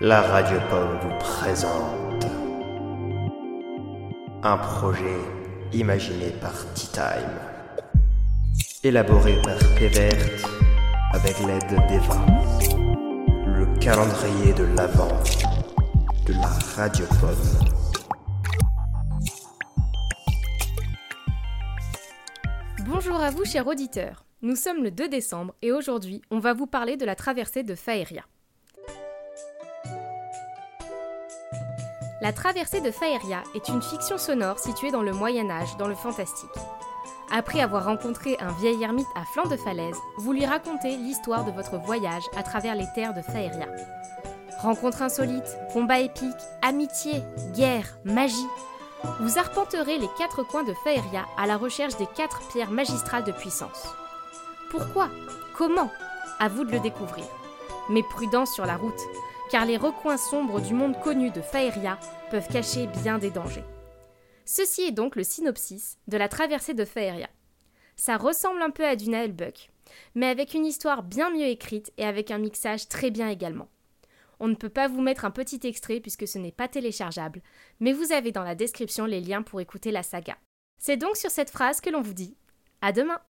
La 0.00 0.22
Radio 0.22 0.60
Pomme 0.70 0.96
vous 1.02 1.18
présente 1.18 2.24
un 4.44 4.56
projet 4.56 5.18
imaginé 5.72 6.30
par 6.40 6.54
Tea 6.74 6.86
Time, 6.92 8.62
élaboré 8.84 9.42
par 9.42 9.58
Pévert 9.76 10.14
avec 11.12 11.40
l'aide 11.40 11.88
d'Eva, 11.88 12.24
le 13.44 13.76
calendrier 13.80 14.52
de 14.52 14.72
l'Avent 14.76 15.20
de 16.26 16.32
la 16.34 16.52
Radio 16.76 17.04
Pomme. 17.20 17.66
Bonjour 22.86 23.16
à 23.16 23.30
vous, 23.32 23.44
chers 23.44 23.66
auditeurs. 23.66 24.24
Nous 24.42 24.54
sommes 24.54 24.84
le 24.84 24.92
2 24.92 25.08
décembre 25.08 25.56
et 25.60 25.72
aujourd'hui, 25.72 26.22
on 26.30 26.38
va 26.38 26.52
vous 26.52 26.68
parler 26.68 26.96
de 26.96 27.04
la 27.04 27.16
traversée 27.16 27.64
de 27.64 27.74
Faeria. 27.74 28.22
La 32.20 32.32
traversée 32.32 32.80
de 32.80 32.90
Faeria 32.90 33.44
est 33.54 33.68
une 33.68 33.80
fiction 33.80 34.18
sonore 34.18 34.58
située 34.58 34.90
dans 34.90 35.02
le 35.02 35.12
Moyen 35.12 35.50
Âge, 35.50 35.76
dans 35.76 35.86
le 35.86 35.94
fantastique. 35.94 36.50
Après 37.30 37.60
avoir 37.60 37.84
rencontré 37.84 38.36
un 38.40 38.50
vieil 38.52 38.82
ermite 38.82 39.06
à 39.14 39.24
flanc 39.24 39.48
de 39.48 39.56
falaise, 39.56 39.96
vous 40.16 40.32
lui 40.32 40.44
racontez 40.44 40.96
l'histoire 40.96 41.44
de 41.44 41.52
votre 41.52 41.76
voyage 41.76 42.24
à 42.36 42.42
travers 42.42 42.74
les 42.74 42.86
terres 42.92 43.14
de 43.14 43.22
Faeria. 43.22 43.66
Rencontres 44.60 45.02
insolites, 45.02 45.56
combats 45.72 46.00
épiques, 46.00 46.34
amitié, 46.60 47.22
guerre, 47.54 47.86
magie. 48.04 48.48
Vous 49.20 49.38
arpenterez 49.38 49.98
les 49.98 50.10
quatre 50.18 50.42
coins 50.42 50.64
de 50.64 50.74
Faeria 50.82 51.24
à 51.36 51.46
la 51.46 51.56
recherche 51.56 51.96
des 51.98 52.08
quatre 52.16 52.40
pierres 52.48 52.72
magistrales 52.72 53.22
de 53.22 53.32
puissance. 53.32 53.86
Pourquoi? 54.72 55.08
Comment? 55.56 55.92
À 56.40 56.48
vous 56.48 56.64
de 56.64 56.72
le 56.72 56.80
découvrir. 56.80 57.24
Mais 57.90 58.02
prudence 58.02 58.52
sur 58.52 58.66
la 58.66 58.76
route, 58.76 59.00
car 59.50 59.64
les 59.64 59.76
recoins 59.76 60.16
sombres 60.16 60.60
du 60.60 60.74
monde 60.74 60.98
connu 61.00 61.30
de 61.30 61.40
Faeria 61.40 61.98
peuvent 62.30 62.48
cacher 62.48 62.86
bien 63.02 63.18
des 63.18 63.30
dangers. 63.30 63.64
Ceci 64.44 64.82
est 64.82 64.92
donc 64.92 65.16
le 65.16 65.24
synopsis 65.24 65.98
de 66.06 66.16
la 66.16 66.28
traversée 66.28 66.74
de 66.74 66.84
Faeria. 66.84 67.28
Ça 67.96 68.16
ressemble 68.16 68.62
un 68.62 68.70
peu 68.70 68.86
à 68.86 68.96
du 68.96 69.10
Buck, 69.10 69.70
mais 70.14 70.26
avec 70.26 70.54
une 70.54 70.66
histoire 70.66 71.02
bien 71.02 71.30
mieux 71.30 71.46
écrite 71.46 71.92
et 71.96 72.04
avec 72.04 72.30
un 72.30 72.38
mixage 72.38 72.88
très 72.88 73.10
bien 73.10 73.28
également. 73.28 73.68
On 74.40 74.48
ne 74.48 74.54
peut 74.54 74.68
pas 74.68 74.88
vous 74.88 75.00
mettre 75.00 75.24
un 75.24 75.30
petit 75.30 75.60
extrait 75.64 76.00
puisque 76.00 76.28
ce 76.28 76.38
n'est 76.38 76.52
pas 76.52 76.68
téléchargeable, 76.68 77.42
mais 77.80 77.92
vous 77.92 78.12
avez 78.12 78.30
dans 78.30 78.44
la 78.44 78.54
description 78.54 79.04
les 79.04 79.20
liens 79.20 79.42
pour 79.42 79.60
écouter 79.60 79.90
la 79.90 80.02
saga. 80.02 80.36
C'est 80.78 80.96
donc 80.96 81.16
sur 81.16 81.30
cette 81.30 81.50
phrase 81.50 81.80
que 81.80 81.90
l'on 81.90 82.02
vous 82.02 82.14
dit 82.14 82.36
à 82.80 82.92
demain 82.92 83.20